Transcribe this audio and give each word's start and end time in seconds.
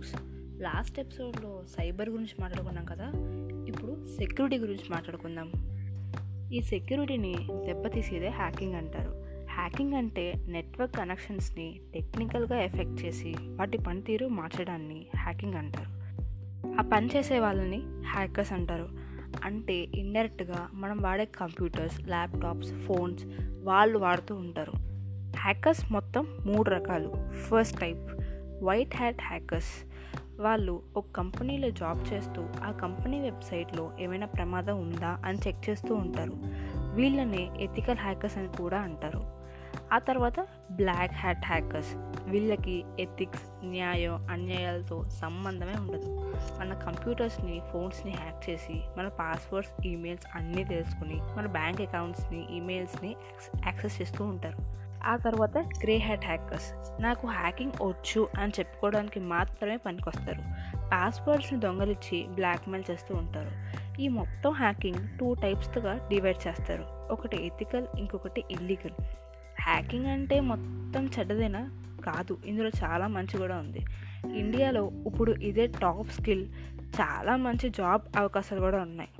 Books 0.00 0.22
last 0.62 1.00
ఎపిసోడ్లో 1.00 1.62
cyber 1.68 2.08
గురించి 2.08 2.34
మాట్లాడుకున్నాం 2.40 2.84
కదా 2.84 3.12
ఇప్పుడు 3.68 4.06
సెక్యూరిటీ 4.18 4.58
గురించి 4.58 4.84
మాట్లాడుకుందాం. 4.90 5.52
ఈ 6.52 6.62
సెక్యూరిటీని 6.62 7.34
దెబ్బతీసేదే 7.66 8.28
హ్యాకింగ్ 8.28 8.74
అంటారు. 8.74 9.24
హ్యాకింగ్ 9.50 9.94
అంటే 9.94 10.34
నెట్వర్క్ 10.46 10.96
కనెక్షన్స్ని 10.96 11.80
టెక్నికల్గా 11.94 12.60
ఎఫెక్ట్ 12.60 13.04
చేసి 13.04 13.34
వాటి 13.40 13.78
పనితీరు 13.78 14.26
మార్చడాన్ని 14.26 15.06
హ్యాకింగ్ 15.16 15.54
అంటారు. 15.54 15.88
ఆ 16.80 16.88
పని 16.92 17.10
చేసే 17.16 17.38
వాళ్ళని 17.38 17.82
హ్యాకర్స్ 18.06 18.52
అంటారు. 18.52 18.88
అంటే 19.44 19.74
ఇండైరెక్ట్గా 19.74 20.68
మనం 20.74 20.98
వాడే 20.98 21.24
కంప్యూటర్స్ 21.24 22.08
ల్యాప్టాప్స్ 22.08 22.72
ఫోన్స్ 22.74 23.24
వాళ్ళు 23.62 23.98
వాడుతూ 23.98 24.34
ఉంటారు. 24.34 24.72
హ్యాకర్స్ 25.36 25.92
మొత్తం 25.92 26.26
మూడు 26.46 26.70
రకాలు. 26.70 27.12
First 27.30 27.80
type 27.80 28.10
white 28.62 28.96
hat 28.96 29.22
hackers 29.22 29.89
వాళ్ళు 30.40 30.82
ఒక 30.96 31.04
కంపెనీలో 31.16 31.70
జాబ్ 31.70 32.12
చేస్తూ 32.12 32.48
ఆ 32.64 32.70
కంపెనీ 32.70 33.20
వెబ్సైట్లో 33.20 33.92
ఏమైనా 34.00 34.26
ప్రమాదం 34.26 34.80
ఉందా 34.80 35.18
అని 35.24 35.38
చెక్ 35.46 35.70
చేస్తూ 35.70 35.94
ఉంటారు. 35.94 36.32
వీళ్ళని 36.94 37.64
ఎథికల్ 37.64 37.98
హ్యాకర్స్ 37.98 38.38
అని 38.38 38.48
కూడా 38.48 38.80
అంటారు. 38.80 39.40
ఆ 39.92 39.98
తర్వాత 39.98 40.46
బ్లాక్ 40.72 41.14
హ్యాట్ 41.14 41.46
హ్యాకర్స్ 41.46 41.94
వీళ్ళకి 42.24 42.84
ఎథిక్స్ 43.00 43.64
న్యాయం 43.64 44.26
అన్యాయాలతో 44.30 45.08
సంబంధమే 45.08 45.72
ఉండదు. 45.78 46.32
మన 46.60 46.74
కంప్యూటర్స్ని 46.74 47.60
ఫోన్స్ని 47.72 48.12
హ్యాక్ 48.12 48.50
చేసి 48.50 48.82
మన 48.98 49.08
పాస్వర్డ్స్ 49.08 49.86
ఈమెయిల్స్ 49.86 50.26
అన్నీ 50.34 50.64
తెలుసుకుని 50.64 51.20
మన 51.36 51.46
బ్యాంక్ 51.46 51.80
అకౌంట్స్ని 51.80 52.56
ఈమెయిల్స్ని 52.56 53.16
యాక్సెస్ 53.66 54.02
చేస్తూ 54.02 54.24
ఉంటారు. 54.24 54.80
ఆ 55.04 55.16
తర్వాత 55.16 55.58
గ్రే 55.58 55.98
హ్యాట్ 55.98 56.24
హ్యాకర్స్. 56.24 57.02
నాకు 57.02 57.26
హ్యాకింగ్ 57.26 57.82
వచ్చు 57.82 58.28
అని 58.38 58.52
చెప్పుకోవడానికి 58.58 59.20
మాత్రమే 59.20 59.76
పనికొస్తారు. 59.76 60.40
పాస్వర్డ్స్ని 60.88 61.60
దొంగలిచ్చి 61.60 62.26
బ్లాక్మెయిల్ 62.26 62.90
చేస్తూ 62.90 63.14
ఉంటారు. 63.14 63.50
ఈ 64.00 64.08
మొత్తం 64.08 64.50
హ్యాకింగ్ 64.50 65.18
టూ 65.18 65.34
టైప్స్గా 65.34 66.08
డివైడ్ 66.08 66.48
చేస్తారు. 66.48 66.84
ఒకటి 67.10 67.46
ఎథికల్ 67.46 67.86
ఇంకొకటి 67.98 68.44
ఇల్లీగల్. 68.50 69.04
హ్యాకింగ్ 69.60 70.06
అంటే 70.06 70.40
మొత్తం 70.40 71.10
చెడ్డదేనా? 71.18 71.70
కాదు. 72.04 72.38
ఇందులో 72.46 72.68
చాలా 72.68 73.06
మంచి 73.06 73.38
కూడా 73.38 73.56
ఉంది. 73.56 73.86
ఇండియాలో 74.38 74.90
ఇప్పుడు 75.06 75.32
ఇదే 75.32 75.66
టాప్ 75.66 76.08
స్కిల్. 76.08 76.48
చాలా 77.00 77.36
మంచి 77.36 77.68
జాబ్ 77.68 78.02
అవకాశాలు 78.16 78.60
కూడా 78.60 78.78
ఉన్నాయి. 78.78 79.10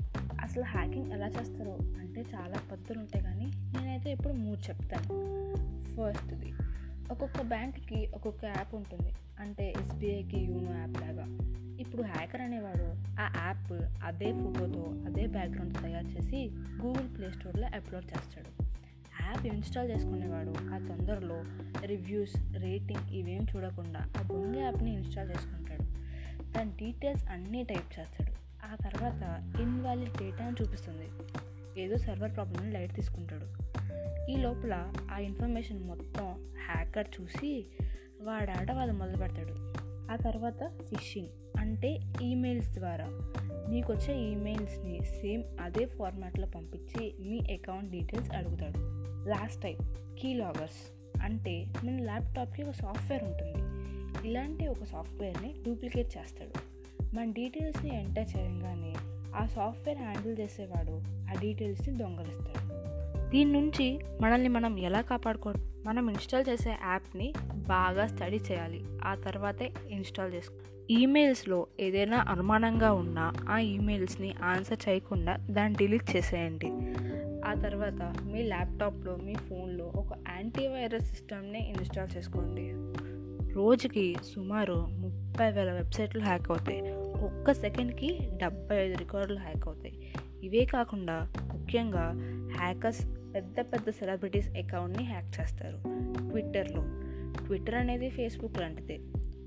అసలు 0.41 0.63
హ్యాకింగ్ 0.63 1.11
ఎలా 1.11 1.27
చేస్తారో? 1.27 1.77
అంటే 2.11 2.25
చాలా 2.35 2.57
పద్ధతులు 2.71 2.99
ఉంటాయి 2.99 3.23
కానీ 3.25 3.45
నేనైతే 3.45 4.11
ఇప్పుడు 4.11 4.33
మూడు 4.33 4.59
చెప్తాను. 4.59 5.07
ఫస్ట్ది 5.85 6.53
ఒక్కొక్క 7.11 7.41
బ్యాంక్కి 7.41 8.07
ఒక్కొక్క 8.15 8.45
యాప్ 8.45 8.75
ఉంటుంది. 8.75 9.11
అంటే 9.39 9.73
ఎస్బీఐకి 9.79 10.39
యూనో 10.39 10.77
యాప్ 10.77 11.01
లాగా. 11.01 11.25
ఇప్పుడు 11.79 12.01
హ్యాకర్ 12.01 12.41
అనేవాడు 12.41 12.83
ఆ 13.21 13.33
యాప్ 13.35 13.71
అదే 14.05 14.31
ఫోటోతో 14.31 15.03
అదే 15.05 15.27
బ్యాక్గ్రౌండ్ 15.27 15.83
తయారు 15.83 16.05
చేసి 16.05 16.49
గూగుల్ 16.55 17.17
ప్లే 17.17 17.31
స్టోర్లో 17.31 17.67
అప్లోడ్ 17.67 18.05
చేస్తాడు. 18.05 18.63
యాప్ 19.23 19.45
ఇన్స్టాల్ 19.45 19.91
చేసుకునేవాడు 19.91 20.49
ఆ 20.49 20.87
తొందరలో 20.87 21.43
రివ్యూస్ 21.85 22.57
రేటింగ్ 22.57 23.13
ఇవేం 23.13 23.47
చూడకుండా 23.55 23.99
ఆ 24.17 24.21
దొంగ 24.21 24.55
యాప్ని 24.55 24.93
ఇన్స్టాల్ 24.93 25.29
చేసుకుంటాడు. 25.29 25.83
దాని 26.51 26.71
డీటెయిల్స్ 26.71 27.25
అన్నీ 27.27 27.63
టైప్ 27.63 27.99
చేస్తాడు. 27.99 28.31
ఆ 28.65 28.75
తర్వాత 28.75 29.53
ఇన్వాలిడ్ 29.61 30.17
డేటా 30.17 30.45
అని 30.45 30.55
చూపిస్తుంది. 30.61 31.07
ఏదో 31.77 31.97
సర్వర్ 31.97 32.35
ప్రాబ్లమ్ని 32.35 32.71
లైట్ 32.71 32.95
తీసుకుంటాడు. 32.95 33.71
ఈ 34.31 34.35
లోపల 34.35 34.93
ఆ 35.11 35.17
ఇన్ఫర్మేషన్ 35.17 35.83
మొత్తం 35.83 36.53
హ్యాకర్ 36.67 37.07
చూసి 37.21 37.65
వాడాట 38.21 38.71
వాళ్ళు 38.71 38.93
మొదలు 38.93 39.17
పెడతాడు. 39.17 39.73
ఆ 40.11 40.15
తర్వాత 40.15 40.71
ఫిషింగ్ 40.89 41.27
అంటే 41.57 41.99
ఈమెయిల్స్ 42.21 42.69
ద్వారా. 42.69 43.07
మీకు 43.69 43.93
వచ్చే 43.93 44.19
ఈమెయిల్స్ని 44.19 44.99
సేమ్ 45.03 45.43
అదే 45.61 45.85
ఫార్మాట్లో 45.85 46.47
పంపించి 46.47 47.15
మీ 47.19 47.39
అకౌంట్ 47.53 47.91
డీటెయిల్స్ 47.91 48.31
అడుగుతాడు. 48.31 48.79
లాస్ట్ 49.29 49.61
టైప్ 49.61 49.81
కీ 50.21 50.33
లాగర్స్ 50.33 51.11
అంటే 51.23 51.65
మన 51.83 51.99
ల్యాప్టాప్కి 51.99 52.63
ఒక 52.63 52.71
సాఫ్ట్వేర్ 52.71 53.23
ఉంటుంది. 53.23 53.53
ఇలాంటి 54.29 54.67
ఒక 54.67 54.83
సాఫ్ట్వేర్ని 54.83 55.55
డూప్లికేట్ 55.65 56.17
చేస్తాడు. 56.17 56.71
మన 57.15 57.31
డీటెయిల్స్ని 57.31 57.95
ఎంటర్ 57.95 58.37
చేయగానే 58.37 58.95
ఆ 59.35 59.45
సాఫ్ట్వేర్ 59.45 59.97
హ్యాండిల్ 59.97 60.39
చేసేవాడు 60.39 61.01
ఆ 61.29 61.39
డీటెయిల్స్ని 61.41 61.97
దొంగలిస్తాడు. 61.97 62.81
దీని 63.29 63.51
నుంచి 63.51 63.99
మనల్ని 64.21 64.49
మనం 64.49 64.79
ఎలా 64.79 65.01
కాపాడుకో 65.01 65.53
మనం 65.85 66.09
ఇన్స్టాల్ 66.09 66.45
చేసే 66.49 66.69
యాప్ని 66.69 67.33
బాగా 67.53 68.07
స్టడీ 68.07 68.37
చేయాలి 68.37 68.83
ఆ 69.03 69.15
తర్వాతే 69.15 69.71
ఇన్స్టాల్ 69.89 70.33
చేసుకో. 70.33 70.55
ఈమెయిల్స్లో 70.89 71.67
ఏదైనా 71.79 72.25
అనుమానంగా 72.29 72.93
ఉన్నా 72.93 73.33
ఆ 73.49 73.57
ఈమెయిల్స్ని 73.57 74.35
ఆన్సర్ 74.43 74.89
చేయకుండా 74.89 75.35
దాన్ని 75.35 75.77
డిలీట్ 75.77 76.15
చేసేయండి. 76.15 76.67
ఆ 77.45 77.53
తర్వాత 77.53 78.15
మీ 78.25 78.43
ల్యాప్టాప్లో 78.43 79.15
మీ 79.15 79.33
ఫోన్లో 79.33 79.85
ఒక 79.85 80.17
యాంటీవైరస్ 80.29 81.05
సిస్టమ్ని 81.05 81.69
ఇన్స్టాల్ 81.69 82.17
చేసుకోండి. 82.17 82.71
రోజుకి 83.53 84.15
సుమారు 84.35 84.73
ముప్పై 84.73 85.51
వేల 85.51 85.71
వెబ్సైట్లు 85.71 86.21
హ్యాక్ 86.21 86.51
అవుతాయి. 86.51 86.81
ఒక్క 87.21 87.51
సెకండ్కి 87.51 88.19
డెబ్బై 88.37 88.75
ఐదు 88.75 88.97
రికార్డులు 88.97 89.39
హ్యాక్ 89.39 89.67
అవుతాయి. 89.67 90.13
ఇవే 90.43 90.65
కాకుండా 90.65 91.33
ముఖ్యంగా 91.53 92.11
హ్యాకర్స్ 92.57 93.07
పెద్ద 93.35 93.59
పెద్ద 93.59 93.89
సెలబ్రిటీస్ 93.89 94.49
అకౌంట్ని 94.49 95.03
హ్యాక్ 95.03 95.41
చేస్తారు. 95.41 95.77
ట్విట్టర్లో. 96.29 96.83
ట్విట్టర్ 97.45 97.75
అనేది 97.75 98.09
ఫేస్బుక్ 98.09 98.59
లాంటిదే. 98.59 98.99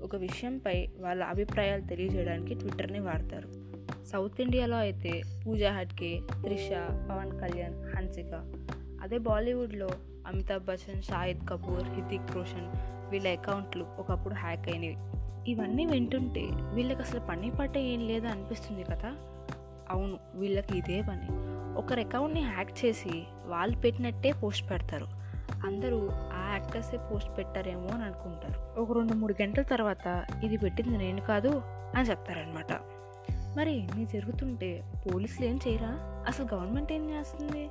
ఒక 0.03 0.15
విషయంపై 0.15 0.87
వాళ్ళ 0.99 1.23
అభిప్రాయాలు 1.23 1.81
తెలియజేయడానికి 1.81 2.53
ట్విట్టర్ని 2.53 2.99
వాడతారు. 2.99 3.47
సౌత్ 4.05 4.41
ఇండియాలో 4.41 4.77
అయితే 4.77 5.21
పూజా 5.47 5.71
హట్కే 5.71 6.19
త్రిష 6.43 6.69
పవన్ 7.09 7.31
కళ్యాణ్ 7.31 7.95
హన్సిక. 7.95 8.33
అదే 9.01 9.17
బాలీవుడ్లో 9.17 9.89
అమితాబ్ 10.27 10.65
బచ్చన్ 10.65 11.01
షాహిద్ 11.01 11.47
కపూర్ 11.49 11.83
హితిక్ 11.83 12.35
రోషన్ 12.35 12.67
వీళ్ళ 13.11 13.27
అకౌంట్లు 13.27 13.85
ఒకప్పుడు 13.99 14.33
హ్యాక్ 14.33 14.69
అయినవి. 14.69 15.14
ఇవన్నీ 15.47 15.85
వింటుంటే 15.85 16.41
వీళ్ళకి 16.51 17.01
అసలు 17.01 17.19
పని 17.19 17.51
పట్ట 17.51 17.77
ఏం 17.77 18.07
లేదా 18.07 18.29
అనిపిస్తుంది 18.29 18.83
కదా? 18.83 19.15
అవును 19.89 20.19
వీళ్ళకి 20.35 20.77
ఇదే 20.77 21.01
పని. 21.01 21.27
ఒకరి 21.77 22.03
అకౌంట్ని 22.03 22.41
హ్యాక్ 22.41 22.85
చేసి 22.85 23.23
వాళ్ళు 23.45 23.77
పెట్టినట్టే 23.77 24.31
పోస్ట్ 24.31 24.69
పెడతారు. 24.69 25.07
అందరూ 25.65 26.09
ఆ 26.11 26.51
యాక్టర్సే 26.51 26.97
పోస్ట్ 26.97 27.37
పెట్టారేమో 27.37 27.87
అని 27.93 28.03
అనుకుంటారు. 28.03 28.79
ఒక 28.79 28.91
రెండు 28.91 29.13
మూడు 29.13 29.35
గంటల 29.41 29.61
తర్వాత 29.61 30.25
ఇది 30.43 30.57
పెట్టింది 30.57 30.97
నేను 30.97 31.21
కాదు 31.21 31.61
అని 31.95 32.09
చెప్తారనమాట 32.09 32.71
మరి 33.57 33.87
నీ 33.95 34.05
జరుగుతుంటే 34.05 34.83
పోలీసులు 35.05 35.45
ఏం 35.45 35.59
చేయరా? 35.67 36.23
అసలు 36.27 36.47
గవర్నమెంట్ 36.55 36.91
ఏం 36.91 37.09
చేస్తుంది? 37.09 37.69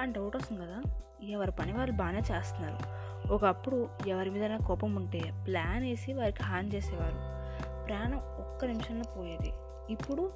అని 0.00 0.12
డౌట్ 0.12 0.36
వస్తుంది 0.36 0.62
కదా. 0.62 0.82
ఎవరి 1.28 1.52
పని 1.52 1.72
వాళ్ళు 1.72 1.92
బాగానే 1.92 2.18
చేస్తున్నారు. 2.18 3.05
ఒకప్పుడు 3.30 3.88
ఎవరి 4.06 4.30
మీద 4.30 4.58
కోపం 4.66 4.94
ఉంటే 4.94 5.32
ప్లాన్ 5.46 5.82
వేసి 5.82 6.12
వారికి 6.12 6.42
హాని 6.42 6.68
చేసేవారు. 6.68 7.36
ప్రాణం 7.86 8.18
ఒక్క 8.18 8.64
నిమిషంలో 8.64 9.12
పోయేది. 9.18 9.52
ఇప్పుడు 9.92 10.32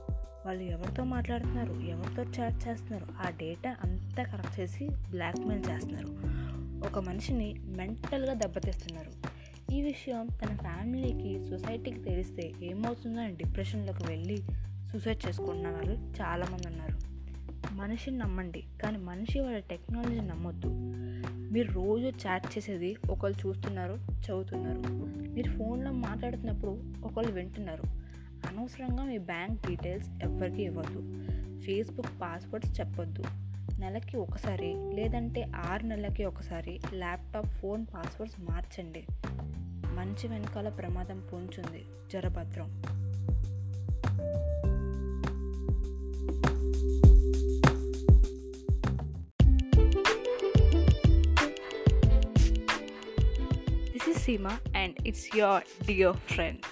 వాళ్ళు 0.47 0.63
ఎవరితో 0.63 1.05
మాట్లాడుతున్నారు 1.05 1.73
ఎవరితో 1.73 2.23
చాట్ 2.23 2.69
చేస్తున్నారు 2.69 3.07
ఆ 3.27 3.31
డేటా 3.31 3.71
అంతా 3.71 4.23
కరెక్ట్ 4.23 4.61
చేసి 4.61 4.89
బ్లాక్మెయిల్ 4.89 5.71
చేస్తున్నారు. 5.71 6.41
ఒక 6.87 6.99
మనిషిని 6.99 7.55
మెంటల్గా 7.63 8.35
దెబ్బతీస్తున్నారు. 8.35 9.31
ఈ 9.73 9.83
విషయం 9.83 10.27
తన 10.27 10.57
ఫ్యామిలీకి 10.57 11.51
సొసైటీకి 11.51 12.01
తెలిస్తే 12.01 12.53
ఏమవుతుందో 12.63 13.21
అని 13.21 13.37
డిప్రెషన్లోకి 13.37 14.07
వెళ్ళి 14.07 14.37
సూసైడ్ 14.93 15.29
చేసుకుంటున్న 15.29 15.69
వాళ్ళు 15.69 15.93
చాలామంది 15.93 16.69
ఉన్నారు. 16.69 17.20
మనిషిని 17.73 18.19
నమ్మండి 18.19 18.65
కానీ 18.83 18.99
మనిషి 18.99 19.41
వాళ్ళ 19.41 19.59
టెక్నాలజీ 19.59 20.21
నమ్మొద్దు. 20.21 20.69
మీరు 21.53 21.73
రోజు 21.73 22.07
చాట్ 22.07 22.47
చేసేది 22.47 22.97
ఒకళ్ళు 23.11 23.49
చూస్తున్నారు 23.49 23.99
చదువుతున్నారు. 24.11 24.79
మీరు 25.35 25.51
ఫోన్లో 25.51 25.93
మాట్లాడుతున్నప్పుడు 25.93 26.83
ఒకళ్ళు 27.05 27.33
వింటున్నారు. 27.33 27.83
అనవసరంగా 28.47 29.05
మీ 29.05 29.19
బ్యాంక్ 29.19 29.67
డీటెయిల్స్ 29.67 30.09
ఎవరికి 30.23 30.63
ఇవ్వద్దు. 30.63 31.27
ఫేస్బుక్ 31.61 32.23
పాస్వర్డ్స్ 32.23 32.81
చెప్పొద్దు. 32.81 33.23
నెలకి 33.79 34.17
ఒకసారి 34.17 34.75
లేదంటే 34.95 35.53
ఆరు 35.57 35.83
నెలలకి 35.83 36.25
ఒకసారి 36.25 36.81
ల్యాప్టాప్ 36.95 37.47
ఫోన్ 37.47 37.87
పాస్వర్డ్స్ 37.95 38.41
మార్చండి. 38.41 39.05
మంచి 39.95 40.29
వెనకాల 40.29 40.69
ప్రమాదం 40.69 41.23
పొంచుంది 41.33 41.85
జరభద్రం. 42.13 42.83
is 54.11 54.19
Seema 54.19 54.59
and 54.75 54.97
it's 55.05 55.33
your 55.35 55.63
dear 55.87 56.15
friend. 56.27 56.65